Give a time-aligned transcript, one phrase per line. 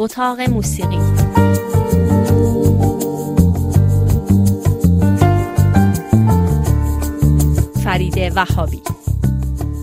[0.00, 0.98] اتاق موسیقی.
[7.84, 8.80] فرید وهابی.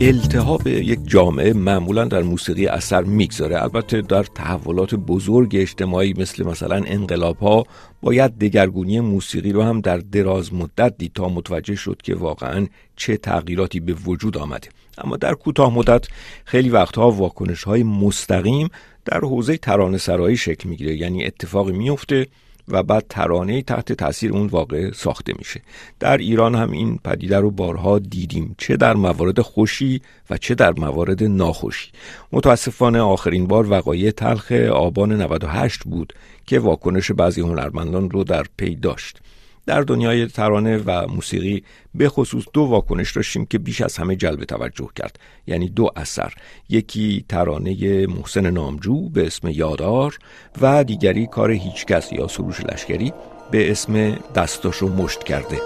[0.00, 3.62] التهاب یک جامعه معمولا در موسیقی اثر می‌گذاره.
[3.62, 7.64] البته در تحولات بزرگ اجتماعی مثل مثلا انقلاب ها
[8.02, 12.66] باید دگرگونی موسیقی رو هم در دراز مدت دید تا متوجه شد که واقعا
[12.96, 14.68] چه تغییراتی به وجود آمده.
[14.98, 16.06] اما در کوتاه مدت
[16.44, 18.68] خیلی وقتها واکنش های مستقیم
[19.06, 22.26] در حوزه ترانه سرایی شکل می‌گیره یعنی اتفاقی میفته
[22.68, 25.60] و بعد ترانه تحت تاثیر اون واقع ساخته میشه.
[26.00, 30.72] در ایران هم این پدیده رو بارها دیدیم چه در موارد خوشی و چه در
[30.72, 31.90] موارد ناخوشی.
[32.32, 36.12] متاسفانه آخرین بار وقایع تلخ آبان 98 بود
[36.46, 39.20] که واکنش بعضی هنرمندان رو در پی داشت.
[39.66, 44.44] در دنیای ترانه و موسیقی به خصوص دو واکنش داشتیم که بیش از همه جلب
[44.44, 45.18] توجه کرد.
[45.46, 46.32] یعنی دو اثر
[46.68, 50.18] یکی ترانه محسن نامجو به اسم یادار
[50.60, 53.12] و دیگری کار هیچکس یا سروش لشکری
[53.50, 55.60] به اسم دستاشو مشت کرده.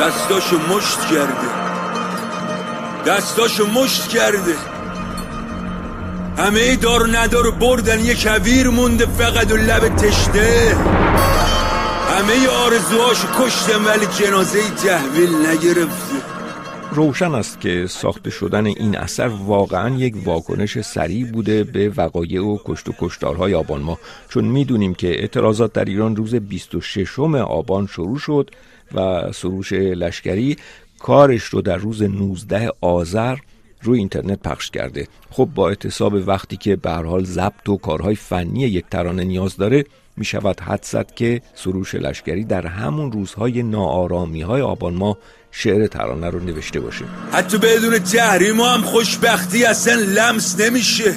[0.00, 1.48] دستاشو مشت کرده.
[3.06, 4.54] دستاشو مشت کرده.
[6.38, 8.00] همه دار ندار بردن.
[8.00, 10.76] یه کویر مونده فقط و لب تشته
[12.12, 16.16] همه آرزوهاشو کشتم ولی جنازه تحویل نگرفته.
[16.92, 22.58] روشن است که ساخته شدن این اثر واقعا یک واکنش سریع بوده به وقایع و
[22.64, 23.98] کشت و کشتارهای آبان ما.
[24.28, 28.50] چون می‌دونیم که اعتراضات در ایران روز 26 آبان شروع شد
[28.94, 30.56] و سروش لشکری
[30.98, 33.36] کارش رو در روز 19 آذر
[33.82, 35.08] روی اینترنت پخش کرده.
[35.30, 39.84] خب با اعتصاب وقتی که به حال ضبط و کارهای فنی یک ترانه نیاز داره
[40.16, 45.18] می شود حد زد که سروش لشکری در همون روزهای ناآرامی های آبان ما
[45.50, 47.04] شعر ترانه رو نوشته باشه.
[47.32, 51.14] حتی بدون تحریم هم خوشبختی اصلا لمس نمیشه.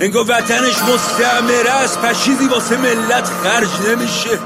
[0.00, 4.38] انگار وطنش مستعمره است پشیزی واسه ملت خرج نمیشه.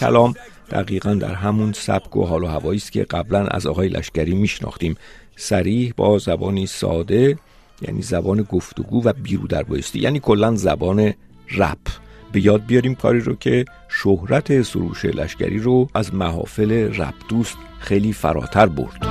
[0.00, 0.34] کلام
[0.70, 4.96] دقیقا در همون سبک و حال و هوایی است که قبلا از آقای لشکری میشناختیم.
[5.36, 7.38] سریح با زبانی ساده
[7.82, 11.12] یعنی زبان گفتگو و بیرو در بایستی یعنی کلا زبان
[11.56, 12.01] رپ.
[12.32, 18.12] به یاد بیاریم کاری رو که شهرت سروش لشکری رو از محافل رپ دوست خیلی
[18.12, 19.06] فراتر برد.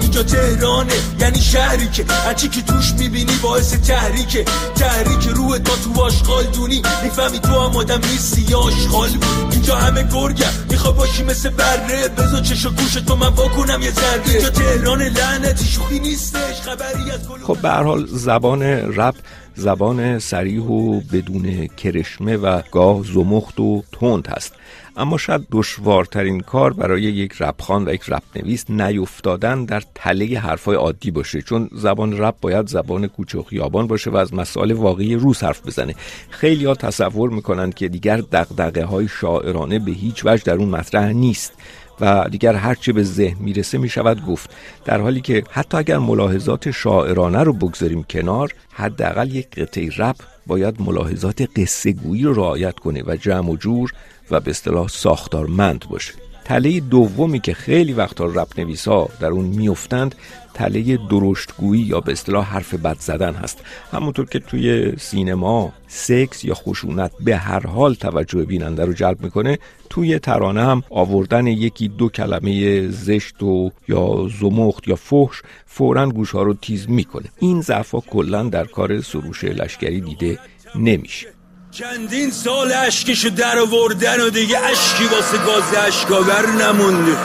[0.00, 4.44] اینجا تهرانه یعنی شهری که هرچی که توش می‌بینی باعث تحریکه.
[4.74, 6.82] تحریک روح تا تو آشغال دونی.
[7.02, 9.08] می‌فهمی تو هم آدم نیستی یا آشغال
[9.52, 12.08] اینجا همه گرگم میخوا باشی مثل بره.
[12.08, 14.22] بزا چش و گوش تو من واکنم یه ذره.
[14.26, 16.60] اینجا تهران لعنتی شوخی نیستش.
[16.60, 18.62] خبری از خب به حال زبان
[18.96, 19.14] رپ
[19.54, 24.54] زبان سریح و بدون کرشمه و گاه زمخت و تند هست.
[24.96, 30.76] اما شاید دشوارترین کار برای یک رپخان و یک رپ نویس نیفتادن در تله حرفای
[30.76, 35.14] عادی باشه چون زبان رپ باید زبان کوچه و خیابان باشه و از مسائل واقعی
[35.14, 35.94] روز حرف بزنه.
[36.30, 41.12] خیلی ها تصور می‌کنند که دیگر دقدقه های شاعرانه به هیچ وجه در اون مطرح
[41.12, 41.52] نیست.
[42.00, 44.50] و دیگر هرچه به ذهن می‌رسه می‌شود گفت.
[44.84, 50.16] در حالی که حتی اگر ملاحظات شاعرانه رو بگذاریم کنار حداقل یک قطعه رپ
[50.46, 53.92] باید ملاحظات قصه گویی رو رعایت کنه و جمع و جور
[54.30, 56.14] و به اصطلاح ساختارمند باشه.
[56.44, 60.14] تله دومی که خیلی وقتا رپ نویس ها در اون میفتند
[60.54, 63.60] تله درشتگویی یا به اصطلاح حرف بد زدن هست.
[63.92, 69.58] همونطور که توی سینما سکس یا خشونت به هر حال توجه بیننده رو جلب می‌کنه
[69.90, 76.30] توی ترانه هم آوردن یکی دو کلمه زشت و یا زمخت یا فحش فورا گوش
[76.30, 77.26] ها رو تیز می‌کنه.
[77.38, 80.38] این ضعف کلا در کار سروش لشکری دیده
[80.74, 81.33] نمیشه.
[81.78, 87.16] چندین سال اشکشو در آوردن و دیگه اشکی واسه گاز اشکاور نمونده.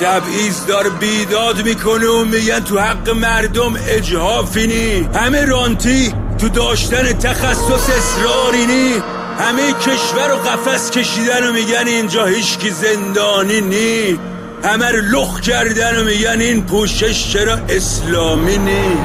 [0.00, 7.90] تبعیض دار بیداد می‌کنه و میگن تو حق مردم اجهافینی همه رانتی تو داشتن تخصص
[7.90, 9.02] اصرارینی
[9.38, 14.18] همه کشور و قفس کشیدن و میگن اینجا هیچکی زندانی نی.
[14.64, 18.96] همه رو لخ کردن و میگن این پوشش چرا اسلامی نی.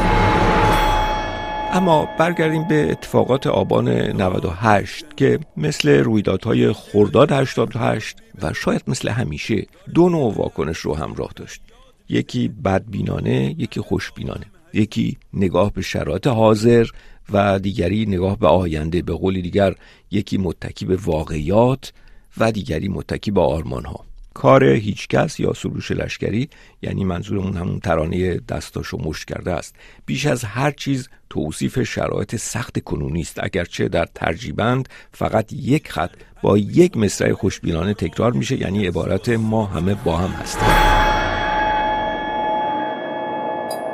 [1.73, 9.65] اما برگردیم به اتفاقات آبان 98 که مثل رویدادهای خرداد 88 و شاید مثل همیشه
[9.93, 11.61] دو نوع واکنش رو همراه داشت.
[12.09, 14.45] یکی بدبینانه یکی خوشبینانه.
[14.73, 16.85] یکی نگاه به شرایط حاضر
[17.29, 19.01] و دیگری نگاه به آینده.
[19.01, 19.75] به قول دیگر
[20.11, 21.93] یکی متکی به واقعیات
[22.37, 26.49] و دیگری متکی به آرمان ها کار هیچکس یا سروش لشکری
[26.81, 29.75] یعنی منظورمون همون ترانه دستاشو مشت کرده است.
[30.05, 33.39] بیش از هر چیز توصیف شرایط سخت کنونی است.
[33.43, 39.65] اگرچه در ترجیبند فقط یک خط با یک مصرع خوشبینانه تکرار میشه یعنی عبارت ما
[39.65, 41.03] همه با هم هستیم.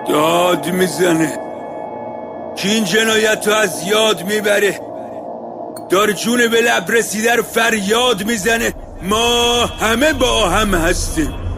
[0.07, 1.38] داد می‌زنه.
[2.57, 4.80] که این جنایت رو از یاد می‌بره.
[5.89, 8.74] دار جون به لب رسیده رو فریاد می‌زنه.
[9.01, 11.49] ما همه با هم هستیم.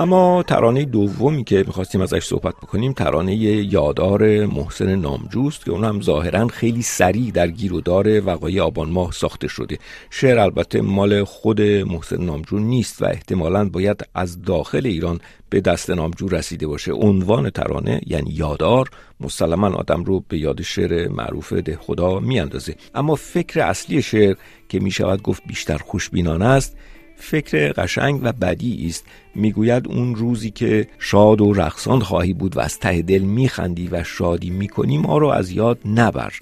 [0.00, 6.00] اما ترانه دومی که می‌خواستیم ازش صحبت بکنیم ترانه یادار محسن نامجوست که اون هم
[6.02, 9.78] ظاهرا خیلی سریع در گیرودار وقایع آبان ماه ساخته شده.
[10.10, 15.20] شعر البته مال خود محسن نامجو نیست و احتمالا باید از داخل ایران
[15.50, 16.92] به دست نامجو رسیده باشه.
[16.92, 22.74] عنوان ترانه یعنی یادار مسلما آدم رو به یاد شعر معروف ده خدا میاندازه.
[22.94, 24.36] اما فکر اصلی شعر
[24.68, 26.76] که می‌شود گفت بیشتر خوشبینانه است
[27.20, 29.04] فکر قشنگ و بدی است.
[29.34, 34.04] می‌گوید اون روزی که شاد و رقصان خواهی بود و از ته دل میخندی و
[34.04, 36.32] شادی می‌کنی ما رو از یاد نبر.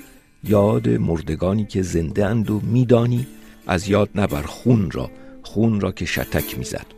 [0.44, 3.26] یاد مردگانی که زنده اند و میدانی
[3.66, 5.10] از یاد نبر خون را
[5.42, 6.97] خون را که شتک می‌زد.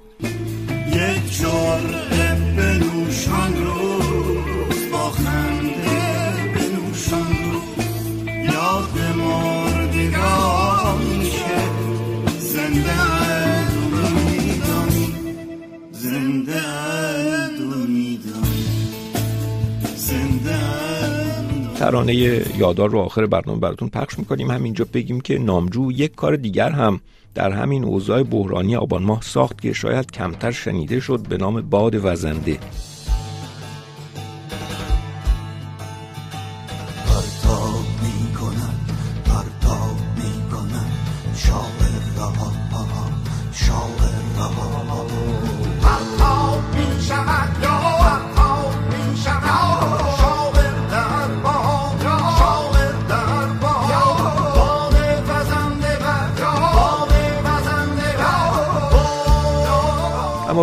[21.81, 22.15] ترانه
[22.59, 24.51] یادار رو آخر برنامه براتون پخش می‌کنیم.
[24.51, 27.01] همینجا بگیم که نامجو یک کار دیگر هم
[27.35, 32.05] در همین اوضاع بحرانی آبان ماه ساخت که شاید کمتر شنیده شد به نام باد
[32.05, 32.59] وزنده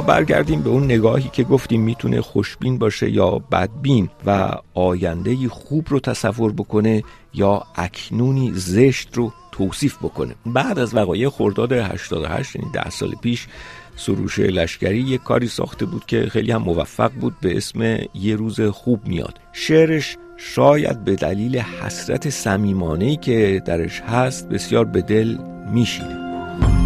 [0.08, 6.00] برگردیم به اون نگاهی که گفتیم می‌تونه خوشبین باشه یا بدبین و آینده خوب رو
[6.00, 10.36] تصور بکنه یا اکنونی زشت رو توصیف بکنه.
[10.46, 13.48] بعد از وقایع خرداد 88 یعنی ده سال پیش
[13.96, 18.62] سروش لشکری یک کاری ساخته بود که خیلی هم موفق بود به اسم یه روز
[18.62, 19.40] خوب میاد.
[19.54, 25.38] شعرش شاید به دلیل حسرت سمیمانهی که درش هست بسیار به دل
[25.74, 26.18] میشینه.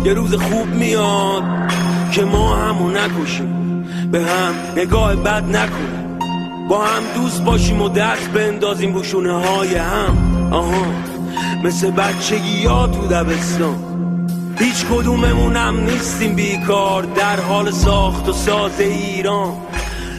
[0.06, 1.81] یه روز خوب میاد.
[2.11, 3.85] که ما همو نکشیم.
[4.11, 6.19] به هم نگاه بد نکنیم.
[6.69, 10.17] با هم دوست باشیم و دست بندازیم روشونه های هم.
[10.51, 10.85] آها.
[11.63, 13.75] مثل بچگی ها تو دبستان.
[14.59, 19.53] هیچ کدوممونم نیستیم بیکار در حال ساخت و ساز ایران.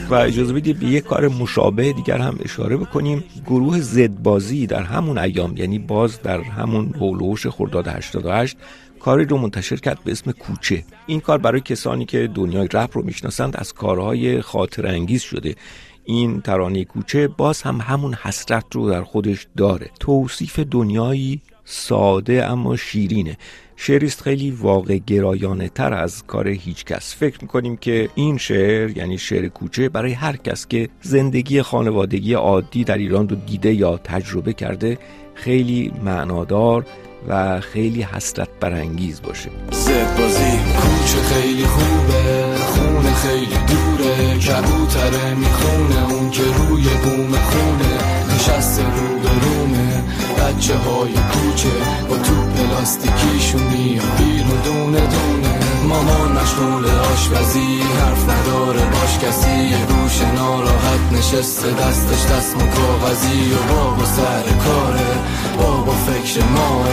[0.09, 3.23] و اجازه بدید به یک کار مشابه دیگر هم اشاره بکنیم.
[3.45, 8.57] گروه زدبازی در همون ایام یعنی باز در همون هولوش خرداد 88
[9.03, 10.83] کاری رو منتشر کرد به اسم کوچه.
[11.07, 15.55] این کار برای کسانی که دنیای رپ رو می‌شناسند از کارهای خاطر انگیز شده.
[16.03, 19.89] این ترانه کوچه باز هم همون حسرت رو در خودش داره.
[19.99, 23.37] توصیف دنیایی ساده اما شیرینه.
[23.75, 27.15] شعریست خیلی واقع گرایانه تر از کار هیچ کس.
[27.15, 32.83] فکر می‌کنیم که این شعر یعنی شعر کوچه برای هر کس که زندگی خانوادگی عادی
[32.83, 34.97] در ایران رو دیده یا تجربه کرده
[35.33, 36.85] خیلی معنادار
[37.27, 39.49] و خیلی حسرت برانگیز باشه.
[39.71, 47.93] زد بازی کوچه خیلی خوبه خونه خیلی دوره کبوتره می‌خونه اون که روی بوم خونه
[48.35, 50.03] نشسته رو به رومه
[50.39, 51.69] بچه های کوچه
[52.09, 55.62] با تو پلاستیکیشونی بیرون دونه دونه.
[55.83, 59.57] مامان مشغول آشپزی حرف نداره باش کسی.
[59.73, 65.11] یه گوش ناراحت نشسته دستش دست کاغذی و بابا سر کاره.
[65.57, 66.87] بابا فکر ماه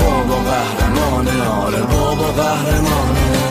[0.00, 1.48] بابا قهرمانه.
[1.48, 3.41] آره بابا قهرمانه.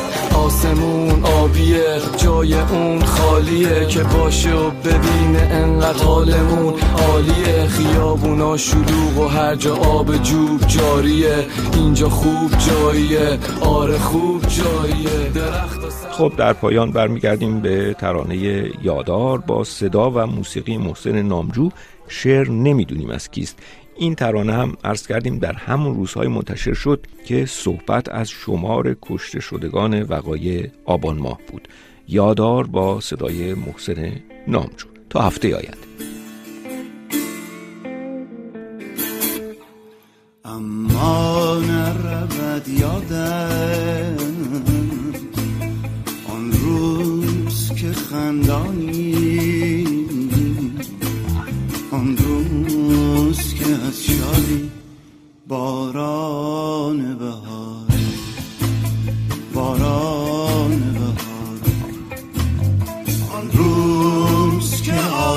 [0.46, 6.74] آسمون آبیه جای اون خالیه که باشه و ببینه انقدر حالمون
[7.08, 7.68] عالیه.
[7.68, 11.46] خیابونا شلوغ و هر جا آب جوب جاریه.
[11.74, 15.30] اینجا خوب جاییه آره خوب جاییه.
[15.36, 15.80] درخت
[16.12, 18.36] خب در پایان برمیگردیم به ترانه
[18.82, 21.70] یادار با صدا و موسیقی محسن نامجو.
[22.08, 23.60] شعر نمی‌دونیم از کیست.
[24.02, 29.40] این ترانه هم عرض کردیم در همون روزهای منتشر شد که صحبت از شمار کشته
[29.40, 31.68] شدگان وقایع آبان ماه بود.
[32.08, 34.12] یادار با صدای محسن
[34.48, 34.88] نامجو.
[35.10, 35.78] تا هفته آینده.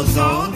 [0.04, 0.53] goes on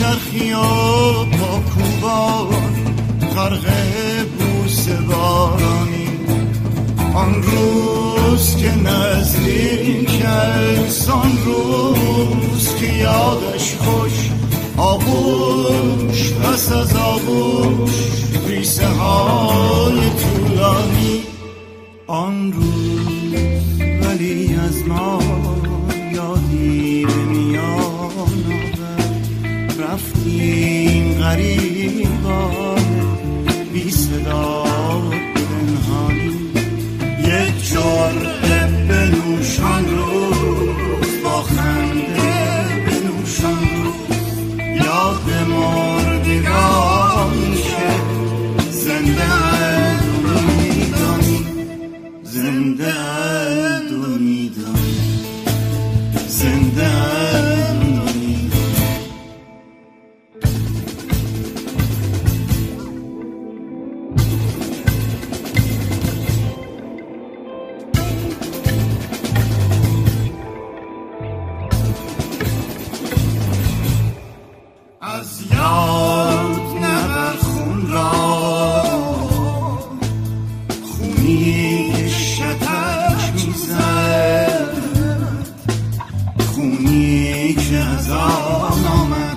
[0.00, 0.60] میچرخی و
[1.24, 2.84] با کوبان
[3.36, 3.66] غرق
[4.38, 6.08] بوس بارانی.
[7.14, 10.24] آن روز که نزدیک
[11.10, 14.30] آن روز که یادش خوش.
[14.76, 17.92] آغوش پس از آغوش
[18.46, 21.22] ریسه های طولانی.
[22.06, 23.09] آن روز
[30.20, 32.84] رفتیم غریبان
[33.72, 34.64] بی صدا
[35.34, 36.32] پنهانی.
[37.18, 40.29] یک جرعه بنوشان روز
[75.20, 78.82] از یاد نبر خون را.
[80.82, 84.76] خونی شتک می‌زد.
[86.38, 89.36] خونی که از آن آمد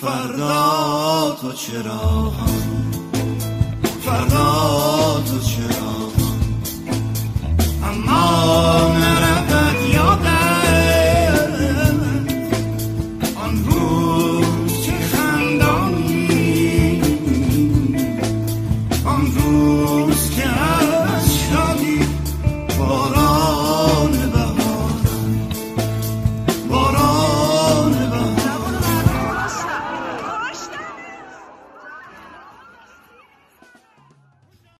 [0.00, 2.32] فردا تو چرا؟